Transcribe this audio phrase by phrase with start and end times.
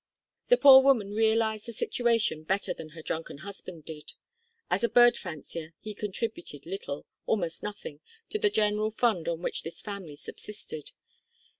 [0.47, 4.13] The poor woman realised the situation better than her drunken husband did.
[4.67, 7.99] As a bird fancier he contributed little, almost nothing,
[8.31, 10.89] to the general fund on which this family subsisted.